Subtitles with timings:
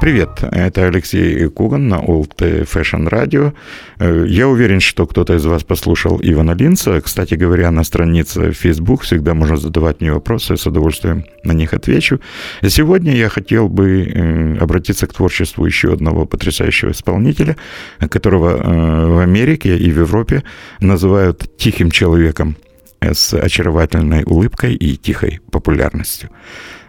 [0.00, 3.52] Привет, это Алексей Куган на Old Fashion Radio.
[3.98, 7.02] Э, я уверен, что кто-то из вас послушал Ивана Линца.
[7.02, 12.18] Кстати говоря, на странице Facebook всегда можно задавать мне вопросы, с удовольствием на них отвечу.
[12.66, 17.56] Сегодня я хотел бы э, обратиться к творчеству еще одного потрясающего исполнителя,
[17.98, 20.44] которого э, в Америке и в Европе
[20.80, 22.56] называют тихим человеком
[23.02, 26.30] с очаровательной улыбкой и тихой популярностью.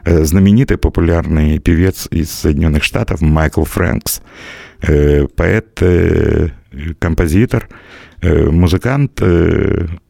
[0.04, 4.22] Э, знаменитый популярный певец из Соединенных Штатов Майкл Фрэнкс,
[4.82, 6.50] э, поэт, э,
[7.00, 7.70] композитор,
[8.24, 9.20] музыкант,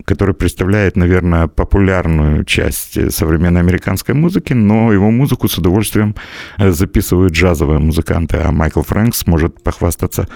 [0.05, 6.15] который представляет, наверное, популярную часть современной американской музыки, но его музыку с удовольствием
[6.57, 10.27] э, записывают джазовые музыканты, а Майкл Фрэнкс может похвастаться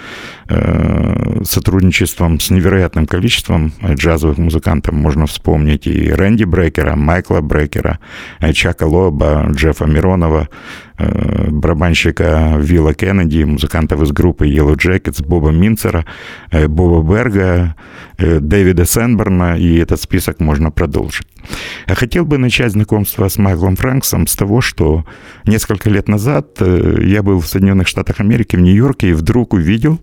[0.49, 4.93] э, сотрудничеством с невероятным количеством джазовых музыкантов.
[4.93, 7.99] Можно вспомнить и Рэнди Брекера, Майкла Брекера,
[8.39, 10.49] э, Чака Лоба, Джеффа Миронова,
[10.97, 16.05] барабанщика Вилла Кеннеди, музыкантов из группы Yellow Jackets, Боба Минцера,
[16.51, 17.75] Боба Берга,
[18.17, 21.27] Дэвида Сенберна и этот список можно продолжить.
[21.87, 25.05] Я хотел бы начать знакомство с Майклом Фрэнксом с того, что
[25.45, 29.99] несколько лет назад э, я был в Соединенных Штатах Америки, в Нью-Йорке, и вдруг увидел,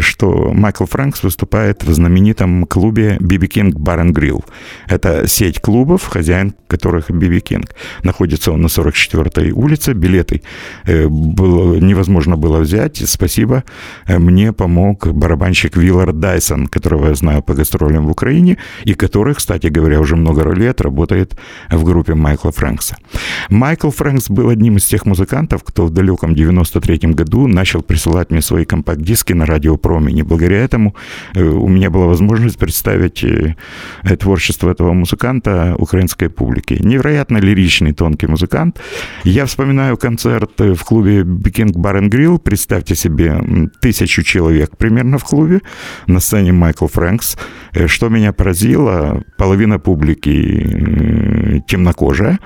[0.00, 4.44] что Майкл Фрэнкс выступает в знаменитом клубе BB King Bar and Grill.
[4.88, 7.68] Это сеть клубов, хозяин которых BB King.
[8.02, 9.92] Находится он на 44-й улице.
[9.92, 10.42] Билеты
[10.84, 13.02] э, было, невозможно было взять.
[13.08, 13.64] Спасибо.
[14.08, 19.68] Мне помог барабанщик Виллар Дайсон, которого я знаю по гастролям в Украине, и который, кстати
[19.68, 21.36] говоря, уже много лет работает
[21.70, 22.96] в группе Майкла Фрэнкса.
[23.48, 28.42] Майкл Фрэнкс был одним из тех музыкантов, кто в далеком 93-м году начал присылать мне
[28.42, 30.22] свои компакт-диски на радио промени.
[30.22, 30.94] Благодаря этому
[31.34, 33.54] э, у меня была возможность представить э,
[34.18, 36.76] творчество этого музыканта украинской публике.
[36.80, 38.80] Невероятно лиричный, тонкий музыкант.
[39.24, 42.38] Я вспоминаю концерт в клубе Бикинг and Grill.
[42.38, 43.40] Представьте себе
[43.80, 45.60] тысячу человек примерно в клубе.
[46.06, 47.36] На сцене Майкл Фрэнкс.
[47.74, 48.71] Э, что меня поразило,
[49.36, 52.38] половина публики темнокожая.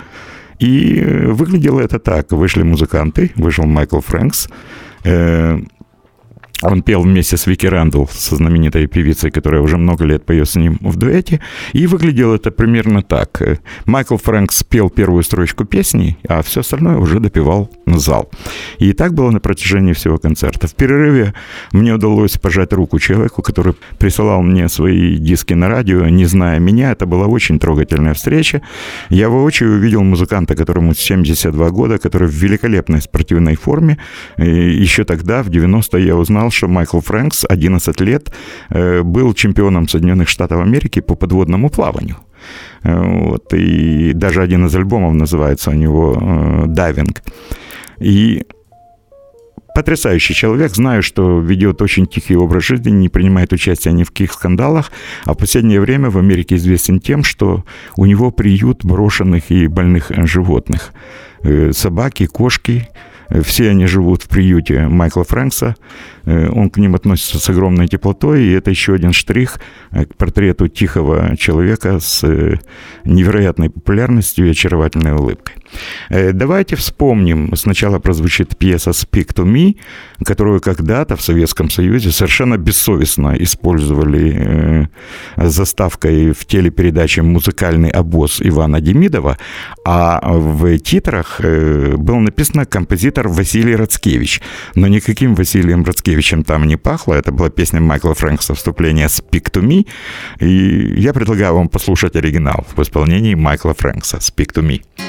[0.58, 2.32] И выглядело это так.
[2.32, 4.48] Вышли музыканты, вышел Майкл Фрэнкс,
[6.62, 10.56] он пел вместе с Вики Рэндл, со знаменитой певицей, которая уже много лет поет с
[10.56, 11.40] ним в дуэте.
[11.74, 13.42] И выглядело это примерно так.
[13.84, 18.30] Майкл Фрэнкс спел первую строчку песни, а все остальное уже допевал зал.
[18.78, 20.66] И так было на протяжении всего концерта.
[20.66, 21.34] В перерыве
[21.72, 26.92] мне удалось пожать руку человеку, который присылал мне свои диски на радио, не зная меня.
[26.92, 28.62] Это была очень трогательная встреча.
[29.10, 33.98] Я воочию увидел музыканта, которому 72 года, который в великолепной спортивной форме.
[34.38, 38.32] И еще тогда, в 90-е, я узнал, что Майкл Фрэнкс 11 лет
[38.70, 42.16] э, был чемпионом Соединенных Штатов Америки по подводному плаванию.
[42.82, 47.22] Э, вот, и даже один из альбомов называется у него э, «Дайвинг».
[47.98, 48.44] И
[49.74, 50.74] потрясающий человек.
[50.74, 54.90] Знаю, что ведет очень тихий образ жизни, не принимает участия ни в каких скандалах,
[55.24, 57.64] а в последнее время в Америке известен тем, что
[57.96, 60.92] у него приют брошенных и больных животных.
[61.72, 62.88] Собаки, кошки,
[63.42, 65.76] все они живут в приюте Майкла Фрэнкса.
[66.26, 69.58] Э, он к ним относится с огромной теплотой, и это еще один штрих
[69.92, 72.56] э, к портрету тихого человека с э,
[73.04, 75.54] невероятной популярностью и очаровательной улыбкой.
[76.08, 79.76] Давайте вспомним, сначала прозвучит пьеса «Speak to me»,
[80.24, 84.88] которую когда-то в Советском Союзе совершенно бессовестно использовали
[85.36, 89.38] заставкой в телепередаче «Музыкальный обоз» Ивана Демидова,
[89.84, 94.40] а в титрах было написано «Композитор Василий Рацкевич»,
[94.76, 97.12] но никаким Василием Рацкевичем Малевичем там не пахло.
[97.12, 99.86] Это была песня Майкла Фрэнкса «Вступление Speak to Me».
[100.40, 105.05] И я предлагаю вам послушать оригинал в исполнении Майкла Фрэнкса «Speak to Me».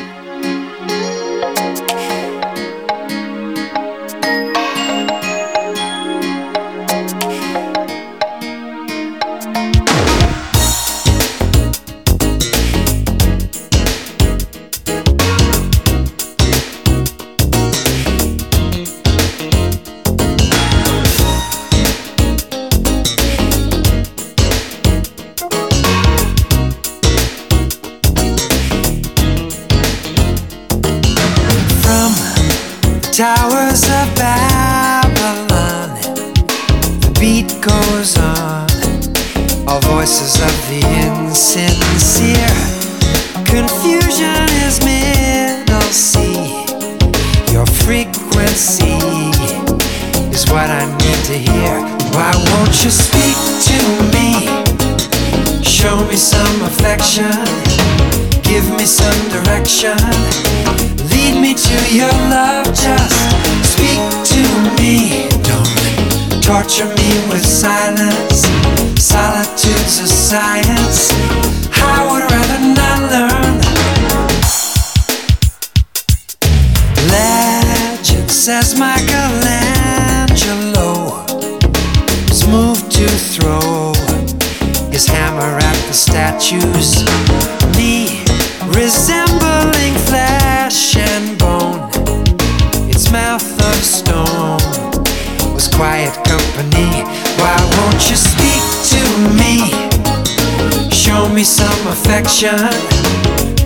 [101.37, 102.57] Me some affection,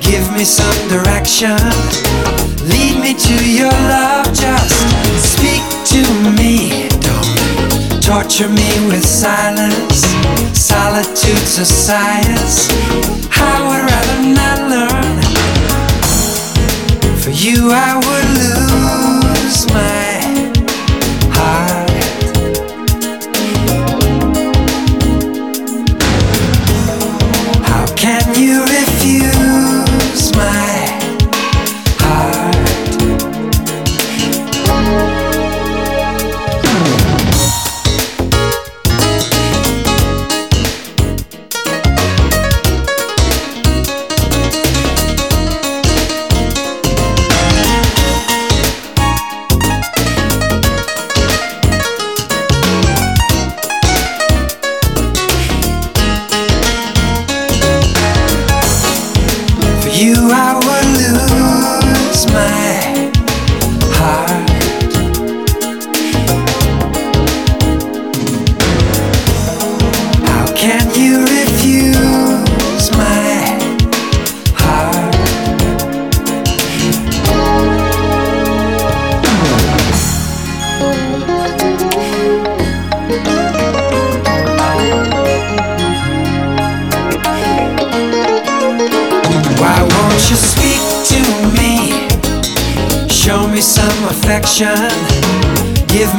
[0.01, 1.55] give me some direction.
[2.67, 4.75] Lead me to your love, just
[5.15, 6.03] speak to
[6.35, 6.89] me.
[6.99, 10.03] Don't torture me with silence.
[10.51, 12.67] Solitude's a science.
[13.39, 15.21] I would rather not learn.
[17.21, 18.20] For you, I would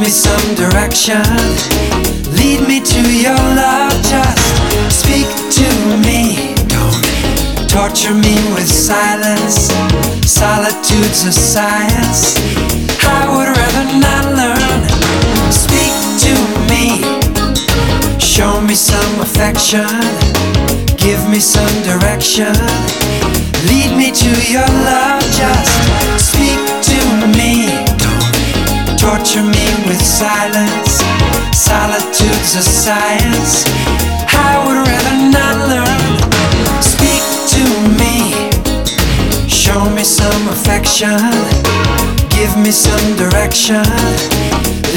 [0.03, 1.23] me some direction.
[2.35, 3.93] Lead me to your love.
[4.03, 4.43] Just
[4.91, 5.27] speak
[5.59, 5.67] to
[6.03, 6.55] me.
[6.67, 9.71] Don't torture me with silence.
[10.27, 12.35] Solitude's a science.
[12.99, 14.81] I would rather not learn.
[15.51, 15.93] Speak
[16.25, 16.33] to
[16.67, 16.99] me.
[18.19, 19.87] Show me some affection.
[20.97, 22.53] Give me some direction.
[23.69, 25.23] Lead me to your love.
[25.31, 25.71] Just
[26.19, 26.92] speak to
[29.17, 30.97] torture me with silence.
[31.53, 33.63] Solitude's a science.
[34.33, 36.01] I would rather not learn.
[36.81, 37.21] Speak
[37.53, 37.63] to
[38.01, 38.33] me.
[39.47, 41.19] Show me some affection.
[42.29, 43.85] Give me some direction.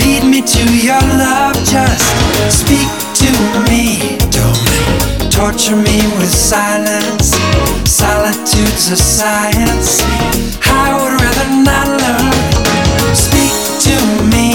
[0.00, 1.54] Lead me to your love.
[1.66, 2.08] Just
[2.48, 2.88] speak
[3.20, 3.30] to
[3.68, 4.16] me.
[4.32, 7.36] Don't torture me with silence.
[7.84, 10.00] Solitude's a science.
[10.64, 12.75] I would rather not learn.
[13.86, 13.98] To
[14.34, 14.48] me.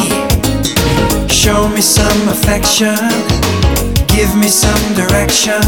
[1.30, 2.98] Show me some affection.
[4.08, 5.62] Give me some direction.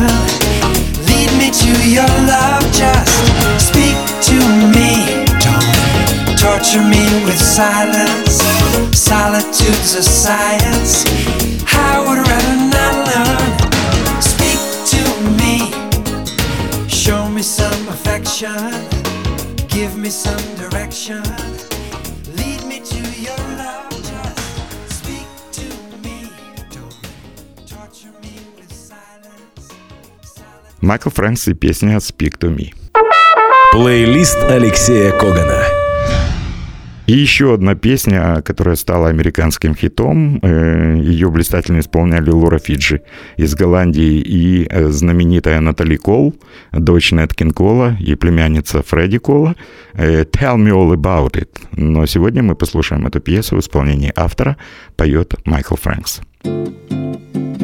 [1.07, 2.63] Lead me to your love.
[2.73, 3.15] Just
[3.57, 3.95] speak
[4.29, 4.37] to
[4.75, 5.25] me.
[5.39, 8.43] Don't torture me with silence.
[8.97, 11.05] Solitude's a science.
[11.73, 13.51] I would rather not learn.
[14.21, 14.59] Speak
[14.93, 15.03] to
[15.39, 15.71] me.
[16.89, 18.71] Show me some affection.
[19.69, 21.42] Give me some direction.
[30.83, 32.73] Майкл Фрэнкс и песня «Speak to me».
[33.71, 35.63] Плейлист Алексея Когана.
[37.07, 40.39] И еще одна песня, которая стала американским хитом.
[40.41, 43.01] Э, Ее блистательно исполняли Лора Фиджи
[43.37, 46.33] из Голландии и э, знаменитая Натали Кол,
[46.73, 49.55] дочь Неткин Кола и племянница Фредди Кола.
[49.93, 51.49] Э, «Tell me all about it».
[51.77, 54.57] Но сегодня мы послушаем эту пьесу в исполнении автора.
[54.97, 56.19] Поет Майкл Фрэнкс.
[56.43, 57.62] Love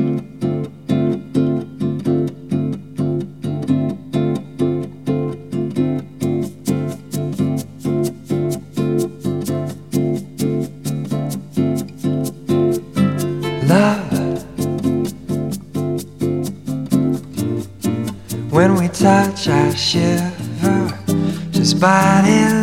[19.89, 20.93] shiver.
[21.51, 22.58] Just body language,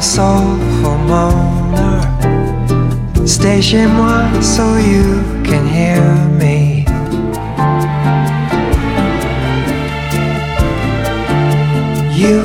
[0.00, 2.00] soulful moaner.
[3.26, 6.02] Stay chez moi so you can hear
[6.38, 6.84] me.
[12.16, 12.42] You,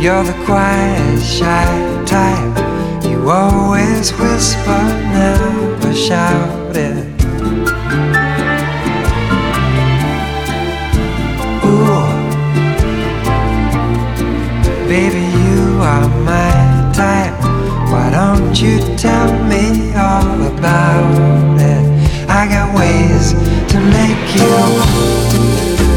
[0.00, 3.04] you're the quiet, shy type.
[3.04, 7.17] You always whisper, never shout it.
[18.54, 21.84] You tell me all about it?
[22.28, 23.32] I got ways
[23.72, 24.52] to make you,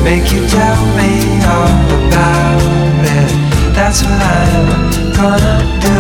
[0.04, 1.12] make you tell me
[1.46, 2.62] all about
[3.18, 3.32] it.
[3.74, 5.98] That's what I'm gonna do.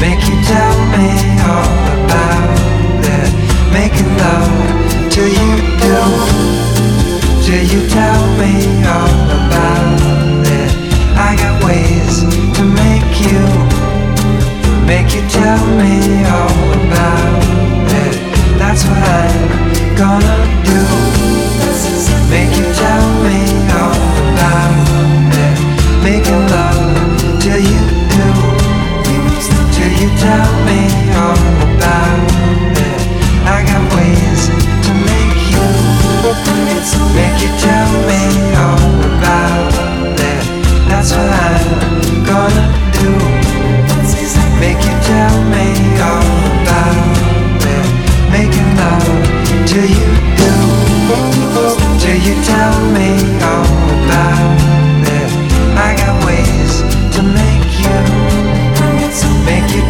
[0.00, 1.10] Make you tell me
[1.52, 2.58] all about
[3.04, 3.30] it.
[3.72, 4.14] Making
[7.46, 10.00] you you tell me all about
[10.46, 10.72] it.
[11.16, 12.20] I got ways
[12.56, 13.63] to make you.
[14.86, 17.42] Make you tell me all about
[17.88, 18.14] it.
[18.58, 20.80] That's what I'm gonna do.
[22.28, 23.40] Make you tell me
[23.80, 23.96] all
[24.28, 25.58] about it.
[26.04, 27.80] Making love till you
[28.12, 28.28] do.
[29.72, 30.80] Till you tell me
[31.16, 32.28] all about
[32.76, 33.00] it.
[33.48, 34.42] I got ways
[34.84, 35.64] to make you.
[37.16, 38.22] Make you tell me
[38.64, 38.84] all
[39.16, 39.72] about
[40.20, 40.44] it.
[40.88, 42.83] That's what I'm gonna do.
[49.74, 50.54] Till you do.
[52.26, 53.10] You tell me
[53.50, 53.66] all
[53.98, 54.54] about
[55.18, 55.30] it.
[55.86, 56.74] I got ways
[57.14, 57.98] to make you.
[59.50, 59.82] Make you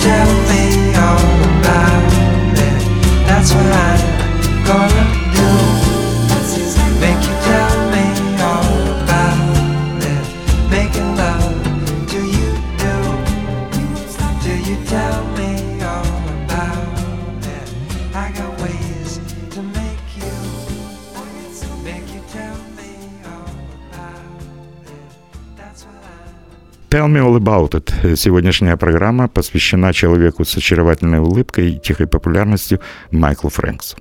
[27.34, 28.16] all about it.
[28.16, 33.96] Сегодняшняя программа посвящена человеку с очаровательной улыбкой и тихой популярностью Майклу Фрэнксу.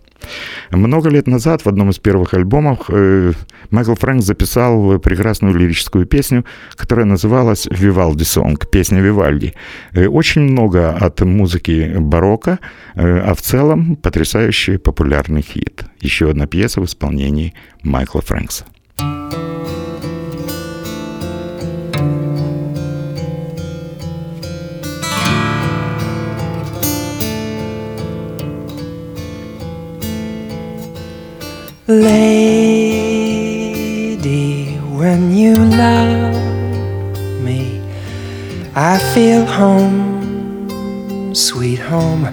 [0.72, 3.34] Много лет назад в одном из первых альбомов э,
[3.72, 9.54] Майкл Фрэнк записал прекрасную лирическую песню, которая называлась «Вивалди Сонг», песня Вивальди.
[9.92, 12.60] Э, очень много от музыки барокко,
[12.96, 15.84] э, а в целом потрясающий популярный хит.
[16.00, 18.66] Еще одна пьеса в исполнении Майкла Фрэнкса.
[31.86, 33.58] Lady,
[34.96, 36.34] when you love
[37.44, 37.82] me,
[38.74, 42.26] I feel home, sweet home,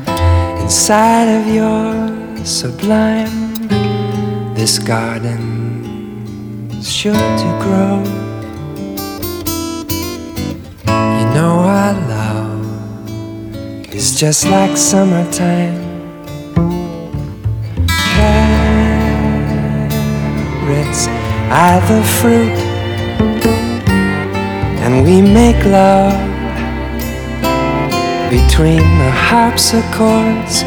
[0.61, 3.57] inside of your sublime,
[4.55, 8.05] this garden is sure to grow.
[10.87, 15.90] You know our love is just like summertime.
[21.51, 22.59] Are the fruit,
[24.83, 26.15] and we make love
[28.31, 30.63] between the harpsichords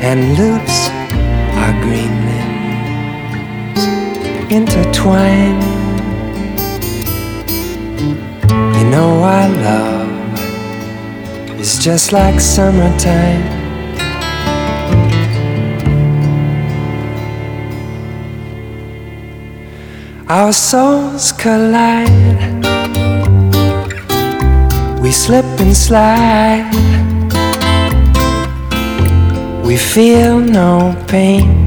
[0.00, 0.88] and lutes
[1.62, 2.48] are green limbs
[4.52, 5.62] intertwined.
[8.76, 10.40] You know our love
[11.60, 13.57] is just like summertime.
[20.30, 22.04] Our souls collide.
[25.00, 26.68] We slip and slide.
[29.64, 31.66] We feel no pain.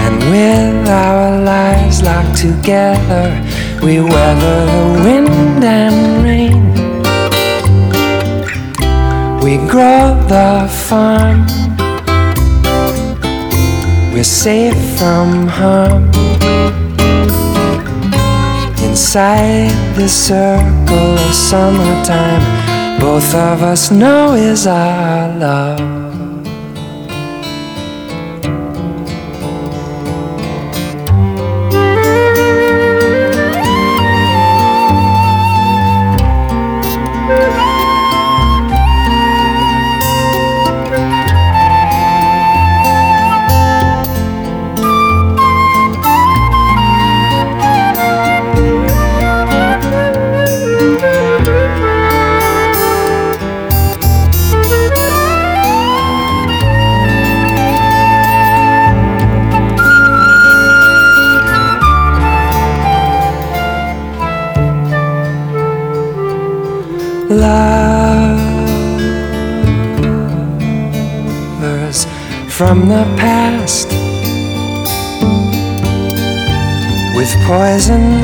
[0.00, 3.28] And with our lives locked together,
[3.82, 6.72] we weather the wind and rain.
[9.44, 11.61] We grow the farm.
[14.22, 16.04] We're safe from harm.
[18.84, 25.91] Inside the circle of summertime, both of us know is our love.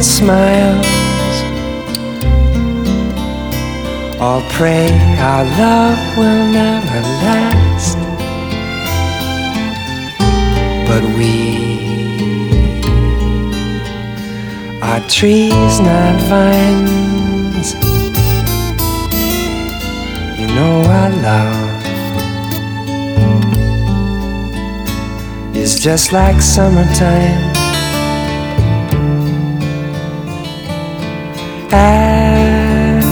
[0.03, 0.87] Smiles.
[4.21, 7.99] All pray our love will never last.
[10.89, 11.69] But we
[14.83, 17.75] are trees not vines.
[20.39, 21.79] You know our love
[25.57, 27.58] is just like summertime
[31.73, 33.05] as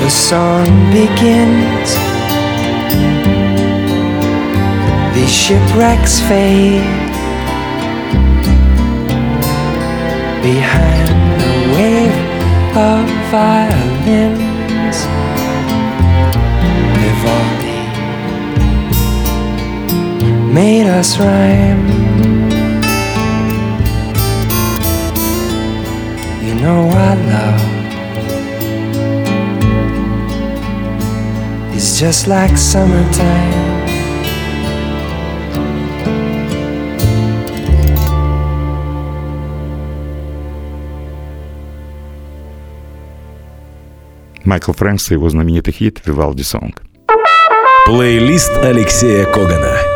[0.00, 1.90] the song begins.
[5.14, 6.82] These shipwrecks fade.
[10.42, 11.08] Behind
[11.40, 12.18] the wave
[12.76, 14.98] of violins.
[16.98, 17.80] Vivaldi
[20.52, 22.01] made us rhyme
[26.62, 27.60] know our love
[31.74, 33.62] is just like summertime
[44.44, 46.82] Майкл Фрэнкс и его знаменитый хит «Вивалди Сонг».
[47.86, 49.91] Плейлист Алексея Когана.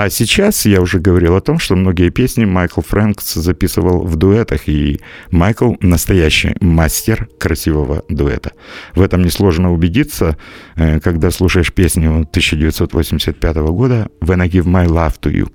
[0.00, 4.68] А сейчас я уже говорил о том, что многие песни Майкл Фрэнкс записывал в дуэтах,
[4.68, 5.00] и
[5.32, 8.52] Майкл настоящий мастер красивого дуэта.
[8.94, 10.36] В этом несложно убедиться,
[10.76, 15.50] э, когда слушаешь песню 1985 года «When I Give My Love to You».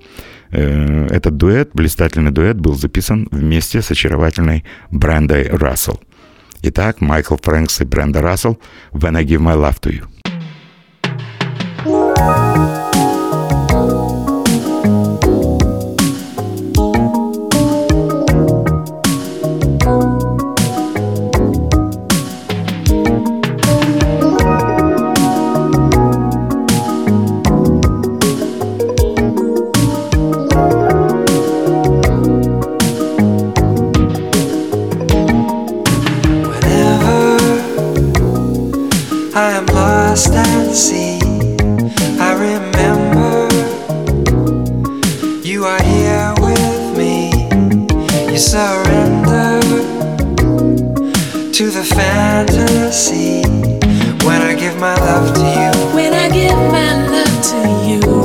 [0.51, 6.01] Э, этот дуэт, блистательный дуэт, был записан вместе с очаровательной Брендой Рассел.
[6.63, 8.60] Итак, Майкл Фрэнкс и Бренда Рассел
[8.91, 10.01] «When I Give My Love to
[11.86, 12.92] You».
[39.36, 41.19] I am lost at sea,
[42.19, 43.50] I remember
[45.41, 47.32] you are here with me.
[48.32, 49.60] You surrender
[51.52, 53.41] to the fantasy
[54.24, 55.96] when I give my love to you.
[55.96, 58.22] When I give my love to you,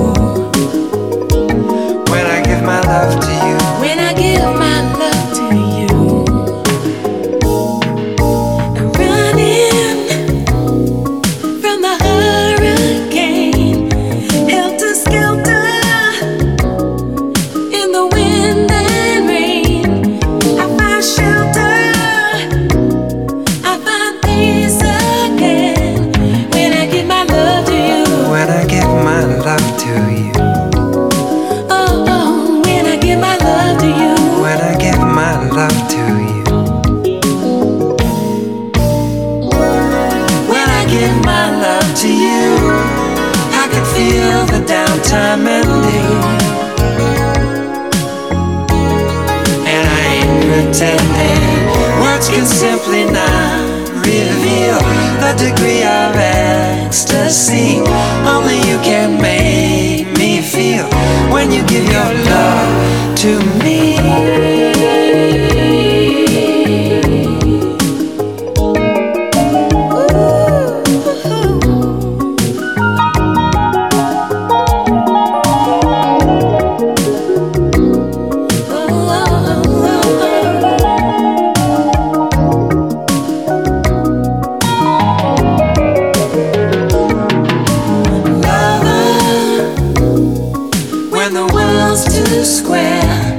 [92.39, 93.37] too square,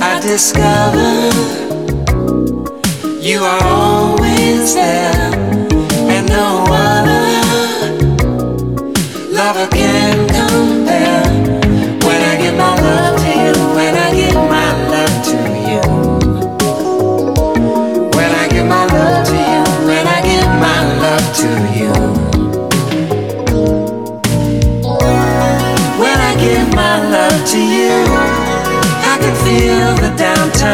[0.00, 1.10] I discover
[3.20, 5.17] you are always there,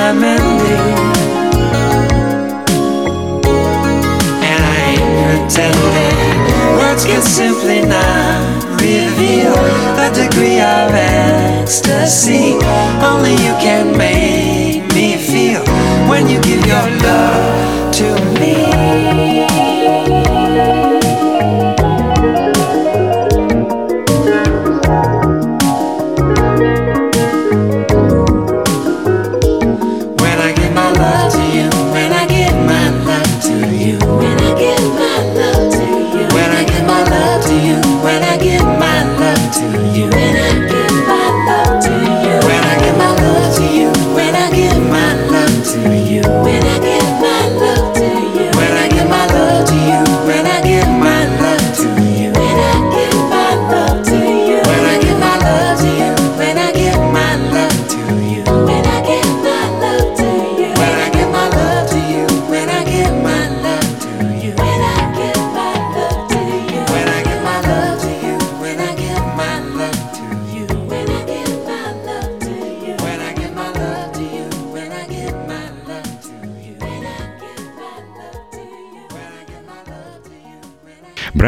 [0.06, 0.20] And
[4.62, 5.08] I ain't
[5.48, 6.76] pretending.
[6.76, 9.54] Words can simply not reveal
[9.96, 12.58] the degree of ecstasy.
[13.00, 15.64] Only you can make me feel
[16.06, 18.53] when you give your love to me.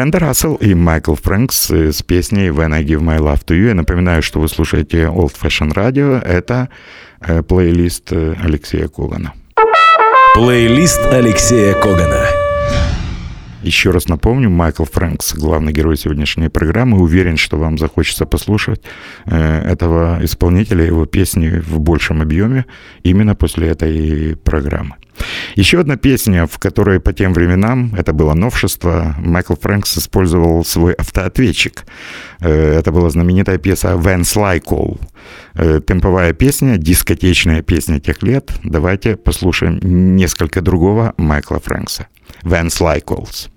[0.07, 3.67] Бренда Рассел и Майкл Фрэнкс с песней «When I Give My Love to You».
[3.67, 6.17] Я напоминаю, что вы слушаете Old Fashion Radio.
[6.23, 6.69] Это
[7.19, 9.33] э, плейлист э, Алексея Когана.
[10.33, 12.46] Плейлист Алексея Когана.
[13.67, 17.01] Еще раз напомню, Майкл Фрэнкс, главный герой сегодняшней программы.
[17.01, 18.81] Уверен, что вам захочется послушать
[19.25, 22.65] э, этого исполнителя, его песни в большем объеме
[23.03, 24.95] именно после этой программы.
[25.55, 30.93] Еще одна песня, в которой по тем временам, это было новшество, Майкл Фрэнкс использовал свой
[30.93, 31.83] автоответчик.
[32.39, 34.97] Э, Это была знаменитая песня «When Sly Call».
[35.55, 38.49] Э, Темповая песня, дискотечная песня тех лет.
[38.63, 39.79] Давайте послушаем
[40.15, 42.07] несколько другого Майкла Фрэнкса.
[42.47, 43.49] «When Sly Calls».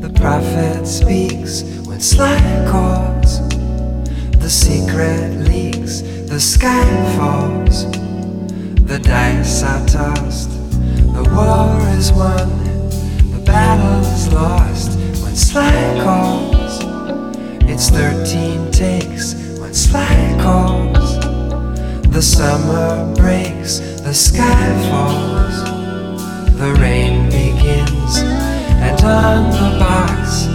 [0.00, 1.62] The prophet speaks.
[1.86, 3.17] When Sly calls,
[4.48, 6.00] the secret leaks.
[6.00, 7.84] The sky falls,
[8.88, 10.50] the dice are tossed.
[11.16, 12.48] The war is won,
[13.30, 14.98] the battle's lost.
[15.22, 16.80] When Sly calls,
[17.68, 19.34] it's 13 takes.
[19.60, 21.18] When Sly calls,
[22.08, 25.56] the summer breaks, the sky falls.
[26.56, 28.16] The rain begins,
[28.80, 30.48] and on the box,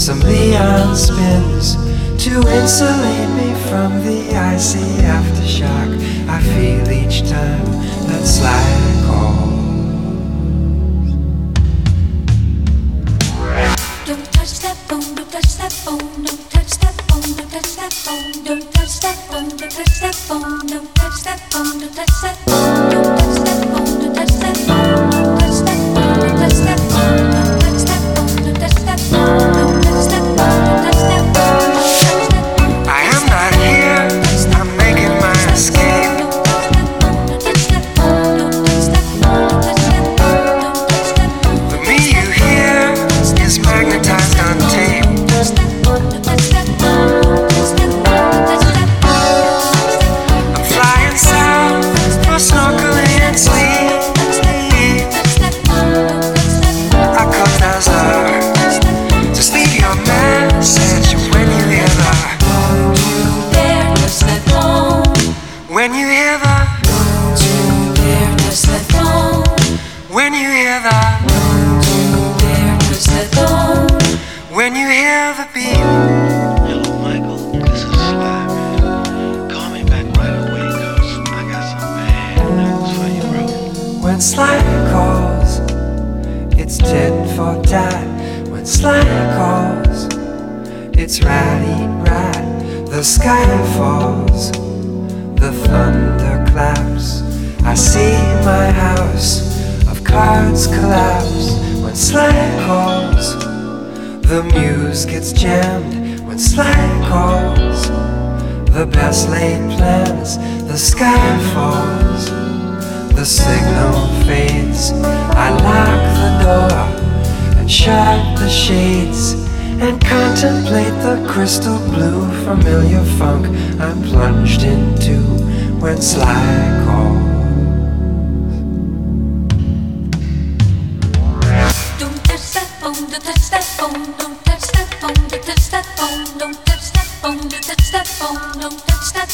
[0.00, 5.90] some Leon spins to insulate me from the icy aftershock
[6.28, 7.64] I feel each time
[8.08, 8.60] that Sly
[9.06, 9.50] calls.
[14.04, 17.92] Don't touch that phone, don't touch that phone, don't touch that phone, don't touch that
[17.94, 22.20] phone, don't touch that phone, don't touch that phone, don't touch that phone, don't touch
[22.20, 22.49] that phone,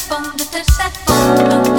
[0.07, 1.76] fundo, terceiro fundo.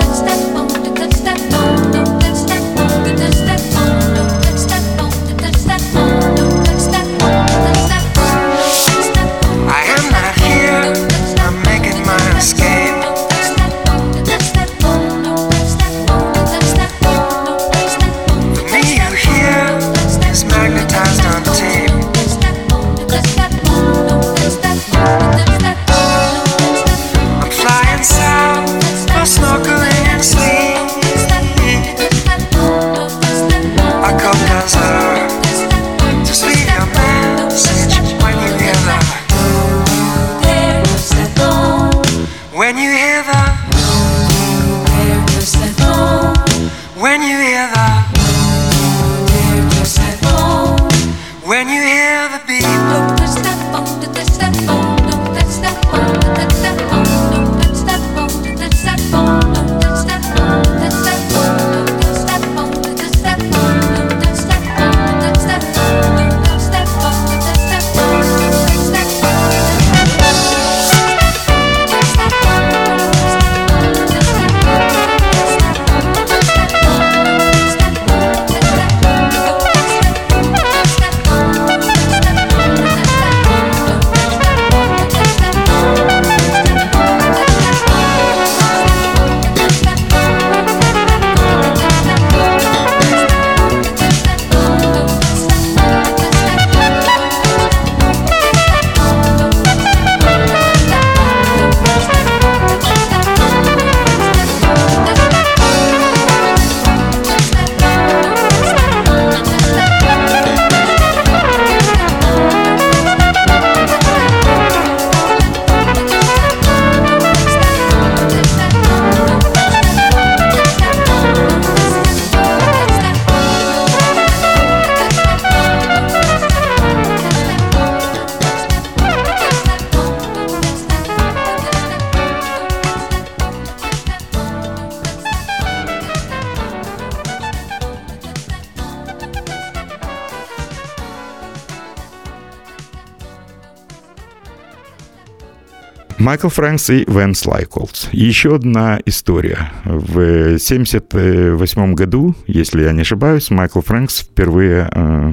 [146.29, 148.11] Майкл Фрэнкс и Вэнс Лайколс.
[148.13, 149.73] Еще одна история.
[149.85, 155.33] В 1978 году, если я не ошибаюсь, Майкл Фрэнкс впервые э,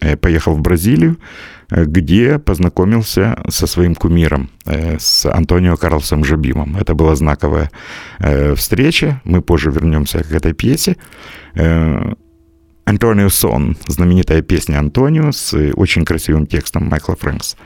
[0.00, 1.18] э, поехал в Бразилию,
[1.68, 6.78] э, где познакомился со своим кумиром, с Антонио Карлосом Жабимом.
[6.78, 7.70] Это была знаковая
[8.54, 9.20] встреча.
[9.24, 10.96] Мы позже вернемся к этой пьесе.
[12.86, 17.56] Антонио Сон, знаменитая песня Антонио с очень красивым текстом Майкла Фрэнкс.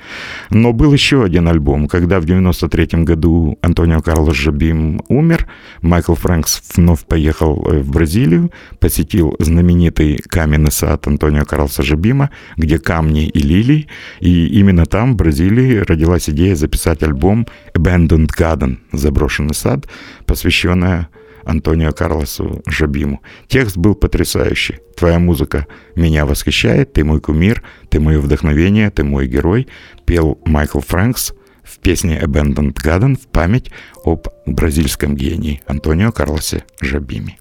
[0.49, 5.47] Но был еще один альбом, когда в 93 году Антонио Карлос Жабим умер,
[5.83, 12.79] Майкл Фрэнкс вновь поехал э, в Бразилию, посетил знаменитый каменный сад Антонио Карлоса Жабима, где
[12.79, 13.89] камни и лилии,
[14.21, 19.87] и именно там, в Бразилии, родилась идея записать альбом Abandoned Garden, заброшенный сад,
[20.25, 21.11] посвященная
[21.45, 23.21] Антонио Карлосу Жабиму.
[23.49, 24.79] Текст был потрясающий.
[24.97, 29.69] Твоя музыка меня восхищает, ты мой кумир, ты мое вдохновение, ты мой герой,
[30.05, 33.71] пел Майкл Фрэнкс в песне Abandoned Garden в память
[34.05, 37.37] об бразильском гении Антонио Карлосе Жабиме.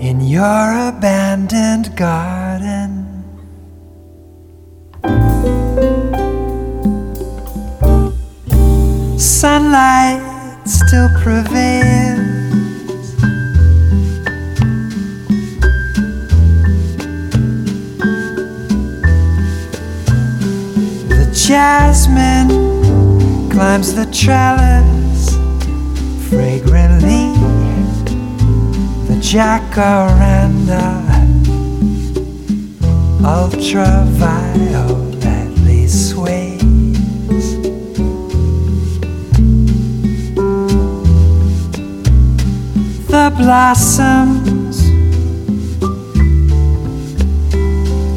[0.00, 2.41] In your abandoned garden.
[9.18, 10.22] Sunlight
[10.64, 12.20] still prevails.
[21.08, 22.48] The jasmine
[23.50, 25.30] climbs the trellis
[26.28, 27.32] fragrantly.
[29.08, 31.11] The jacaranda
[33.22, 36.58] ultravioletly sways.
[43.06, 44.82] The blossoms,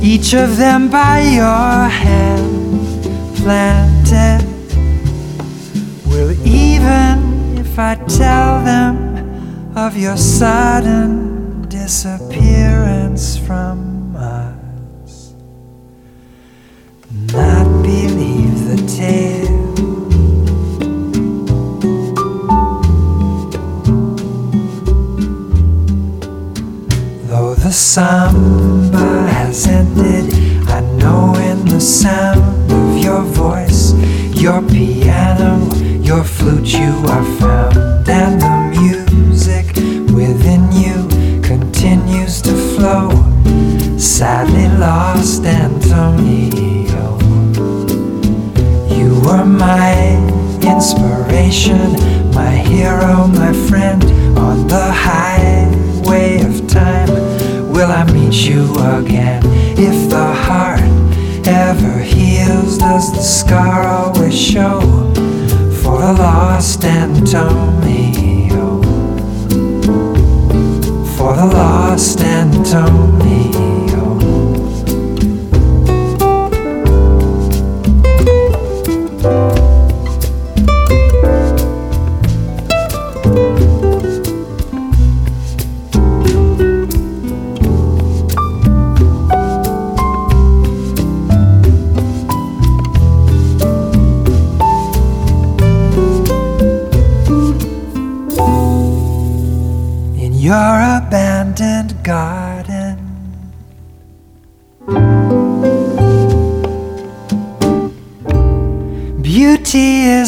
[0.03, 4.43] each of them by your hand planted,
[6.07, 9.13] will even if I tell them
[9.75, 11.24] of your sudden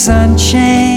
[0.07, 0.96] sun.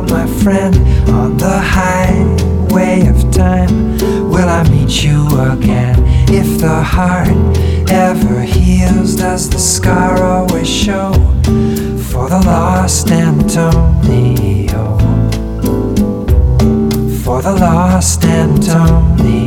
[0.00, 0.76] road, my friend,
[1.10, 3.98] on the highway of time.
[4.30, 5.96] Will I meet you again?
[6.28, 7.28] If the heart
[7.90, 11.12] ever heals, does the scar always show?
[12.10, 13.78] For the lost Antonio.
[17.24, 19.39] For the lost Antonio.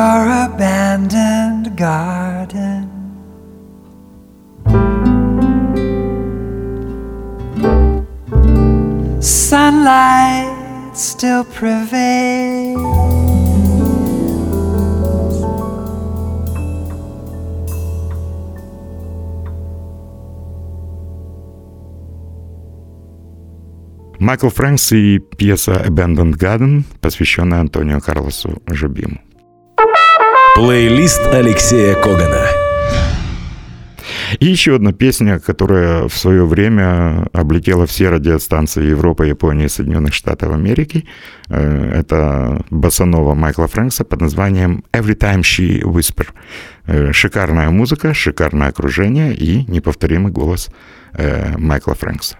[0.00, 2.88] your abandoned garden.
[9.20, 13.10] Sunlight still prevails.
[24.18, 29.18] Майкл Фрэнкс и пьеса «Abandoned Garden», посвященная Антонио Карлосу Жобиму.
[30.60, 32.46] Плейлист Алексея Когана.
[34.40, 40.52] И еще одна песня, которая в свое время облетела все радиостанции Европы, Японии, Соединенных Штатов
[40.52, 41.06] Америки.
[41.48, 46.26] Э, это басанова Майкла Фрэнкса под названием «Every Time She Whisper».
[46.84, 50.68] Э, шикарная музыка, шикарное окружение и неповторимый голос
[51.14, 52.36] э, Майкла Фрэнкса.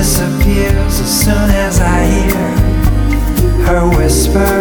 [0.00, 2.46] disappears as soon as I hear
[3.66, 4.54] her whisper.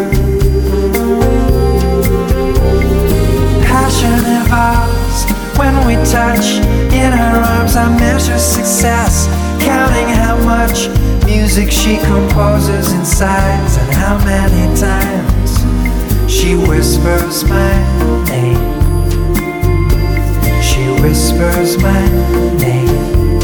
[3.64, 5.18] Passion evolves
[5.58, 6.60] when we touch.
[6.92, 9.28] In her arms, I measure success,
[9.64, 10.90] counting how much
[11.26, 15.52] music she composes inside and how many times
[16.30, 17.74] she whispers my
[18.26, 18.60] name.
[20.62, 22.04] She whispers my
[22.58, 23.39] name.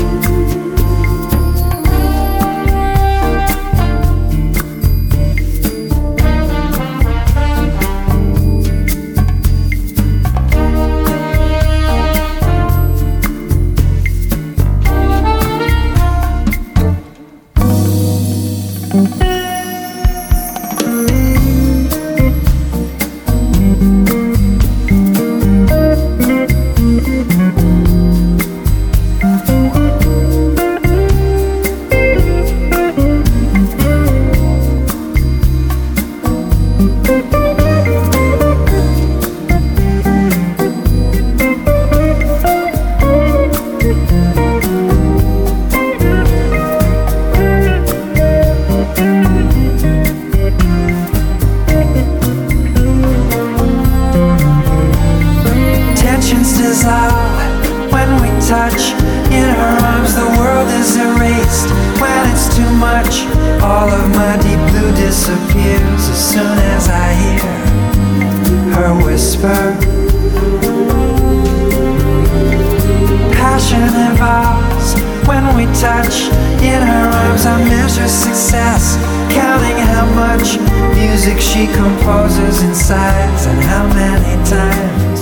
[81.26, 85.22] music she composes in sighs, and how many times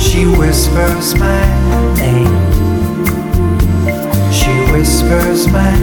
[0.00, 2.26] she whispers my name.
[4.32, 5.76] She whispers my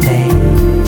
[0.00, 0.79] name.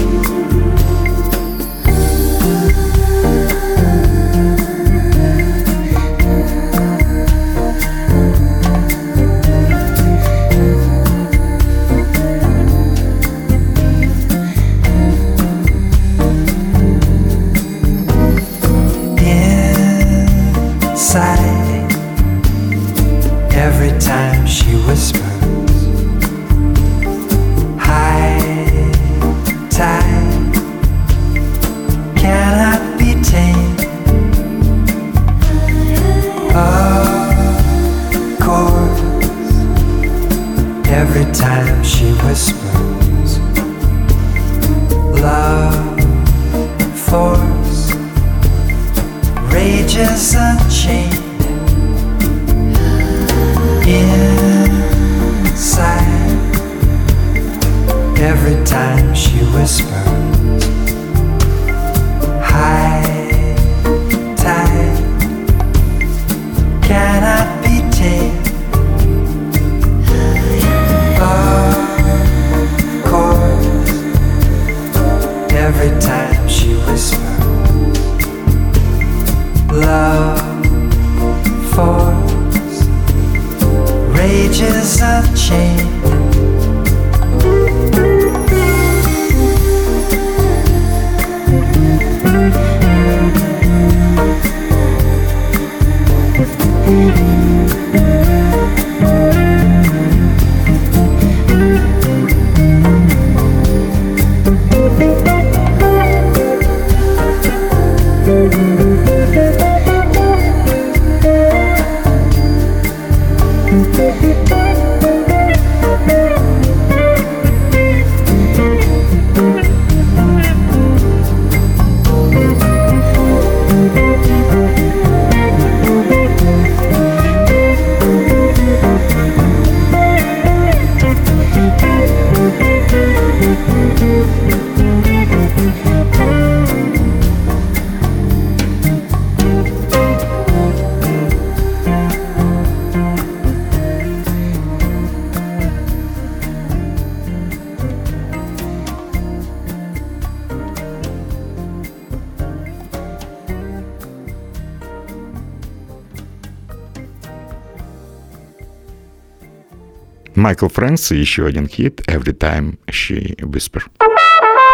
[160.52, 163.84] Майкл Фрэнкс и еще один хит «Every Time She Whisper».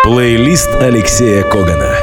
[0.02, 1.94] Плейлист Алексея Когана.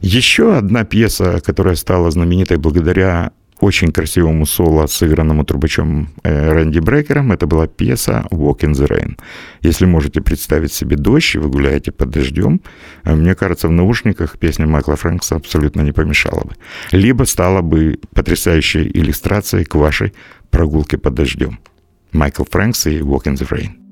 [0.00, 3.30] Еще одна пьеса, которая стала знаменитой благодаря
[3.60, 9.16] очень красивому соло, сыгранному трубачом э, Рэнди Брекером, это была пьеса «Walk in the Rain».
[9.62, 12.60] Если можете представить себе дождь, и вы гуляете под дождем,
[13.04, 16.56] э, мне кажется, в наушниках песня Майкла Фрэнкса абсолютно не помешала бы.
[16.90, 20.12] Либо стала бы потрясающей иллюстрацией к вашей
[20.50, 21.58] прогулке под дождем.
[22.16, 23.85] Michael Franks и Walk in the Rain.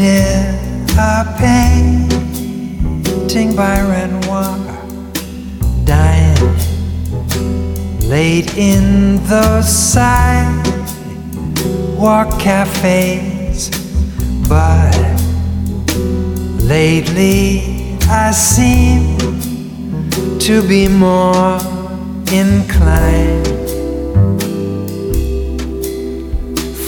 [0.00, 2.16] In a painting
[3.56, 4.58] by Renoir,
[5.84, 6.36] dying
[8.08, 10.68] late in those sidewalk
[12.38, 13.70] cafes.
[14.48, 14.94] But
[16.62, 19.18] lately I seem
[20.40, 21.58] to be more
[22.32, 23.46] inclined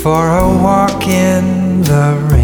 [0.02, 2.37] for a walk in the rain.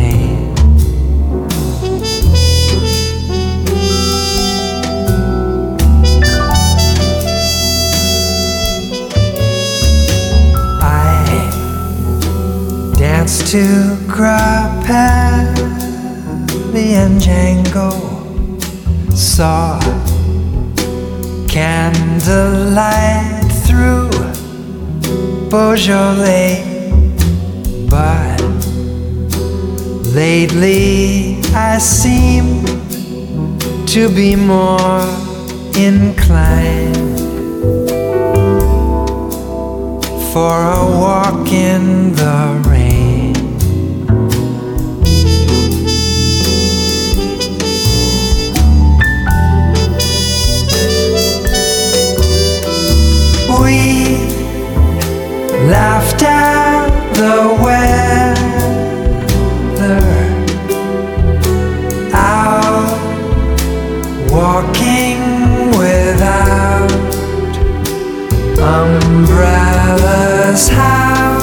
[13.27, 15.55] To Grappelli
[16.93, 17.91] and Django,
[19.15, 19.81] saw.
[21.49, 24.11] Candlelight through.
[25.49, 26.63] Beaujolais.
[27.89, 28.43] But
[30.15, 32.65] lately I seem
[33.87, 35.01] to be more
[35.77, 37.19] inclined
[40.33, 42.84] for a walk in the rain.
[55.67, 58.45] laughed at the weather
[62.13, 62.99] out
[64.31, 65.21] walking
[65.79, 66.91] without
[68.77, 70.63] umbrellas.
[70.69, 71.39] How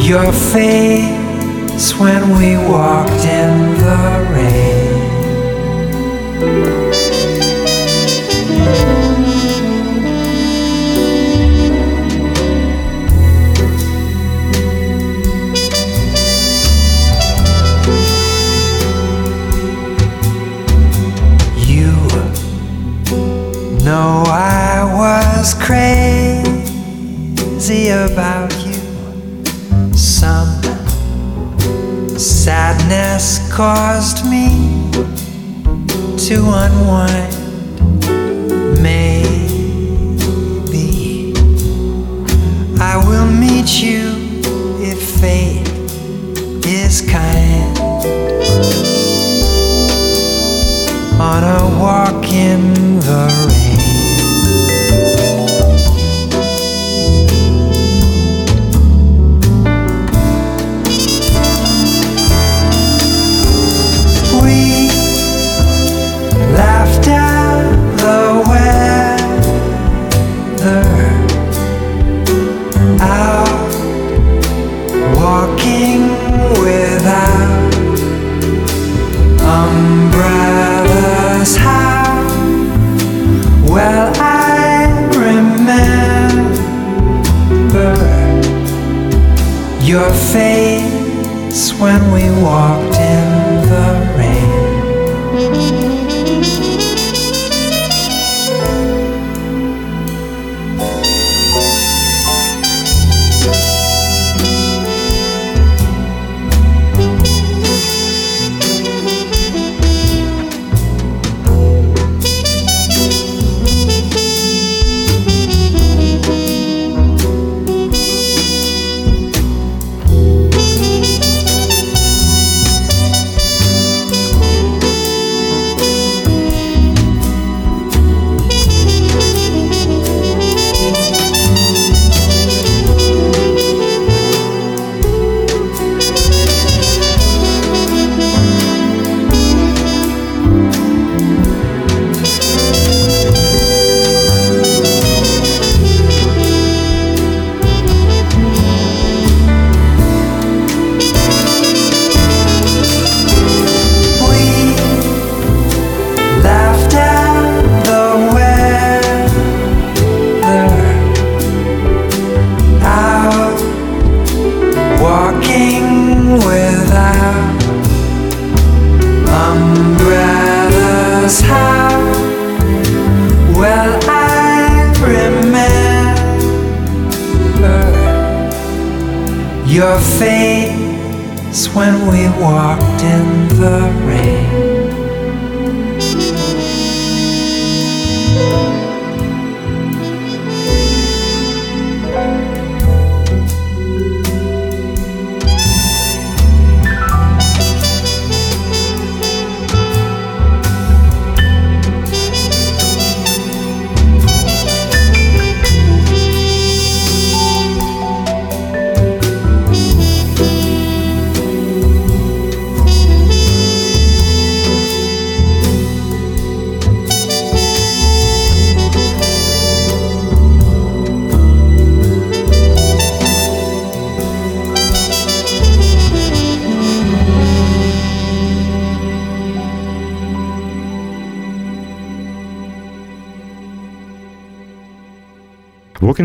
[0.00, 4.00] your face when we walked in the
[4.32, 4.61] rain.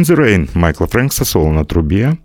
[0.07, 2.17] The Rain Майкла Фрэнкса, соло на трубе,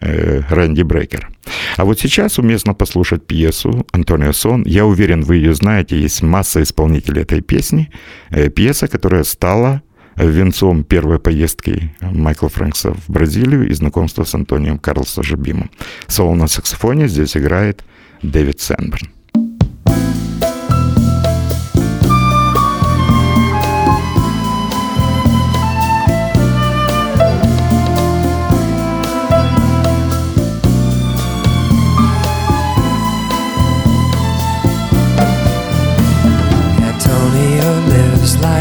[0.00, 1.30] э, Рэнди Брейкер.
[1.76, 4.64] А вот сейчас уместно послушать пьесу Антонио Сон.
[4.66, 7.90] Я уверен, вы ее знаете, есть масса исполнителей этой песни.
[8.30, 9.82] Э, Пьеса, которая стала
[10.16, 15.70] венцом первой поездки Майкла Фрэнкса в Бразилию и знакомства с Антонием Карлосом Жабимом.
[16.06, 17.84] Соло на саксофоне здесь играет
[18.22, 19.08] Дэвид Сенберн.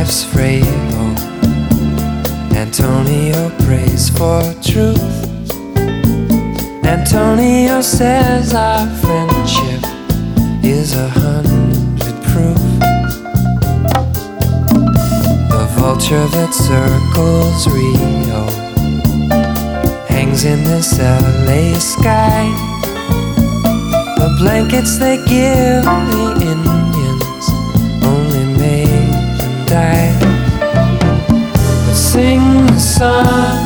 [0.04, 0.66] Life's frail.
[2.54, 5.01] Antonio prays for truth.
[6.84, 9.82] Antonio says our friendship
[10.62, 12.64] is a hundred proof.
[15.54, 18.43] The vulture that circles Rio
[20.10, 22.43] hangs in this LA sky.
[24.18, 26.92] The blankets they give the
[29.74, 30.13] But
[31.95, 33.57] sing the song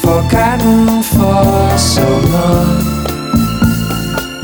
[0.00, 2.78] forgotten for so long,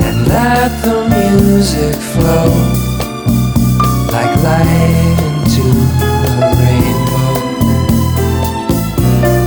[0.00, 2.50] and let the music flow
[4.10, 5.62] like light into
[6.22, 7.34] the rainbow.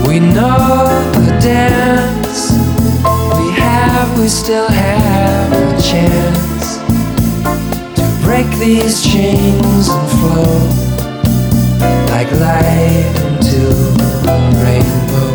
[0.07, 0.88] We know
[1.19, 2.53] the dance.
[3.38, 6.51] We have, we still have a chance
[8.32, 10.55] break these chains and flow
[12.13, 13.59] like light into
[14.23, 15.30] the rainbow.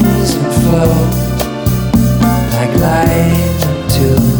[0.00, 0.92] These and flow
[2.56, 4.31] like light into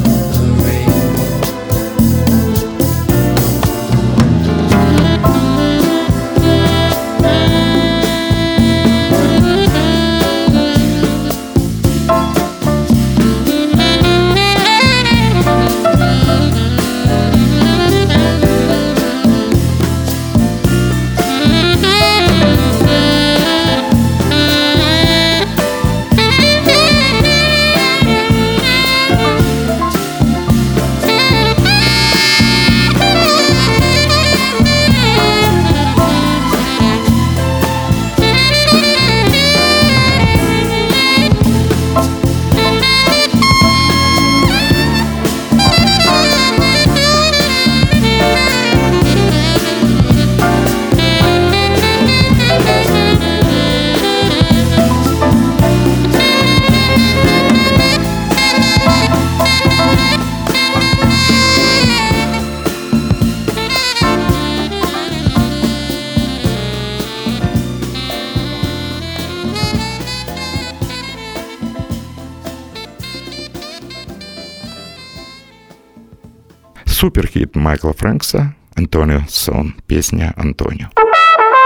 [77.73, 79.75] Майкла Фрэнкса «Антонио Сон».
[79.87, 80.89] Песня «Антонио».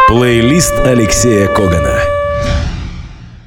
[0.06, 1.98] Плейлист Алексея Когана.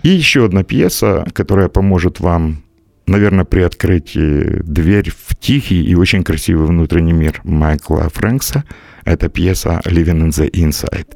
[0.04, 2.62] И еще одна пьеса, которая поможет вам,
[3.08, 8.66] наверное, приоткрыть э, дверь в тихий и очень красивый внутренний мир Майкла Фрэнкса.
[9.06, 11.16] Это пьеса «Living in the Inside».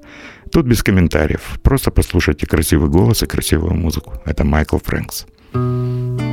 [0.49, 1.59] Тут без комментариев.
[1.61, 4.13] Просто послушайте красивый голос и красивую музыку.
[4.25, 5.25] Это Майкл Фрэнкс.
[5.53, 6.32] Living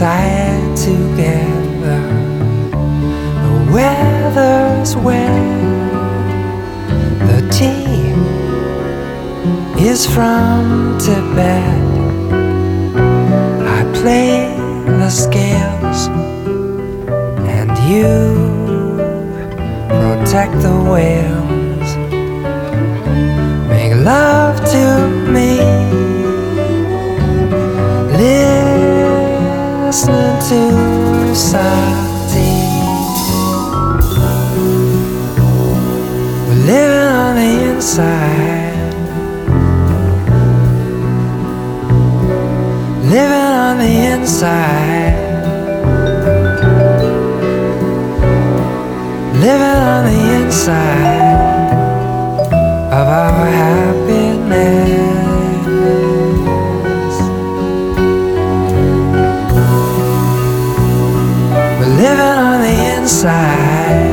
[0.00, 2.00] together.
[3.44, 5.28] The weather's wet.
[7.28, 8.16] The team
[9.78, 11.82] is from Tibet.
[13.76, 16.08] I play the scales,
[17.46, 18.08] and you
[20.00, 21.90] protect the whales.
[23.68, 26.19] Make love to me.
[29.90, 30.60] Listen to
[31.34, 32.62] Satie.
[36.46, 38.94] We're living on the inside.
[43.02, 45.16] Living on the inside.
[49.42, 51.72] Living on the inside
[52.92, 53.89] of our happiness.
[63.00, 64.10] Inside.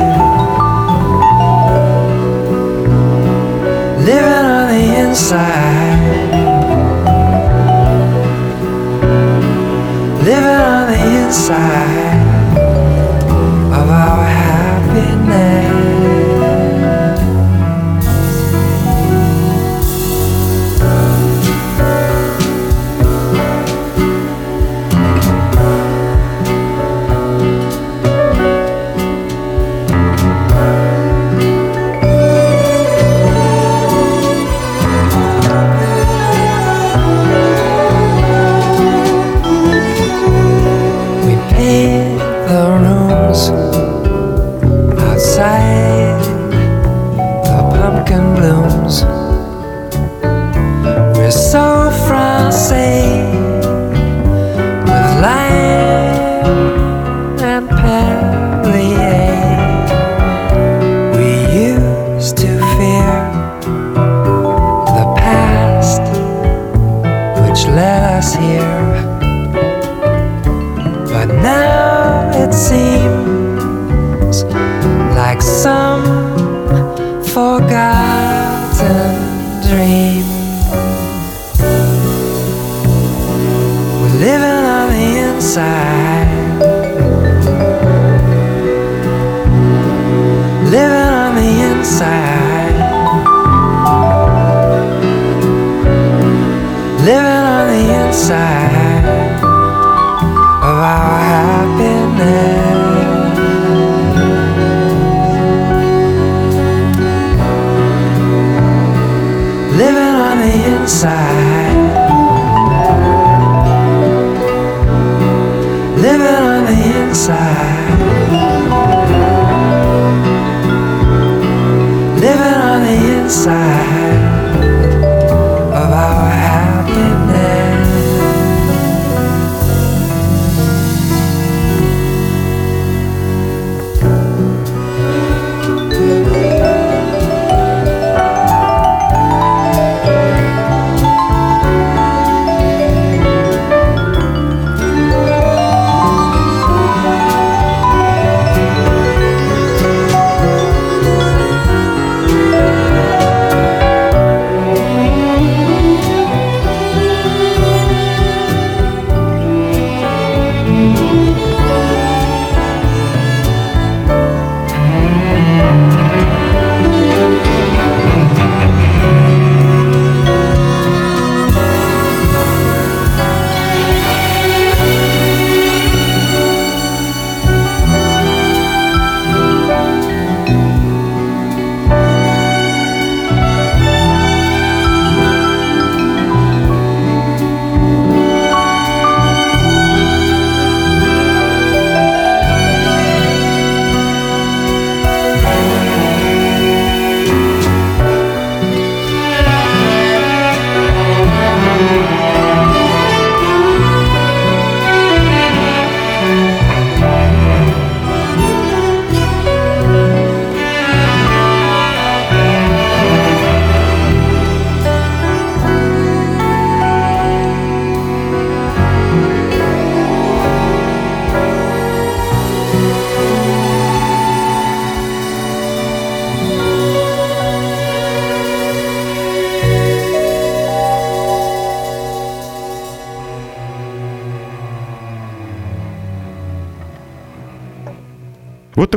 [3.98, 5.47] Living on the inside.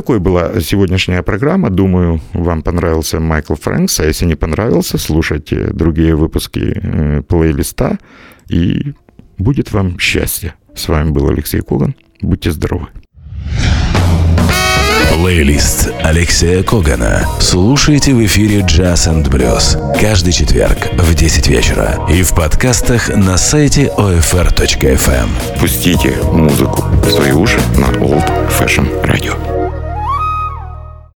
[0.02, 1.70] Такой была сегодняшняя программа.
[1.70, 4.00] Думаю, вам понравился Майкл Фрэнкс.
[4.00, 7.98] А если не понравился, слушайте другие выпуски э, плейлиста.
[8.48, 8.94] И
[9.38, 10.54] будет вам счастье.
[10.74, 11.94] С вами был Алексей Коган.
[12.20, 12.88] Будьте здоровы.
[15.12, 17.24] Плейлист Алексея Когана.
[17.38, 23.36] Слушайте в эфире Jazz and Blues каждый четверг в 10 вечера и в подкастах на
[23.36, 25.60] сайте OFR.FM.
[25.60, 29.51] Пустите музыку в свои уши на Old Fashion Radio.